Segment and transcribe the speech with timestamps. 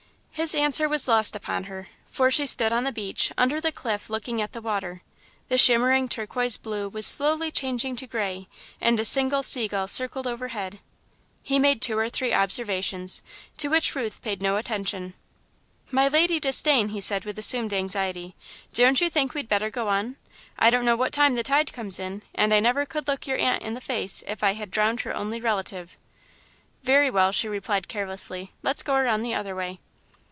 [0.33, 4.09] His answer was lost upon her, for she stood on the beach, under the cliff,
[4.09, 5.03] looking at the water.
[5.49, 8.47] The shimmering turquoise blue was slowly changing to grey,
[8.79, 10.79] and a single sea gull circled overhead.
[11.43, 13.21] He made two or three observations,
[13.57, 15.13] to which Ruth paid no attention.
[15.91, 18.33] "My Lady Disdain," he said, with assumed anxiety,
[18.73, 20.15] "don't you think we'd better go on?
[20.57, 23.37] I don't know what time the tide comes in, and I never could look your
[23.37, 25.97] aunt in the face if I had drowned her only relative."
[26.81, 29.79] "Very well," she replied carelessly, "let's go around the other way."